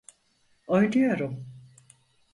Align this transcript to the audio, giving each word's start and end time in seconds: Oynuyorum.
Oynuyorum. 0.67 1.45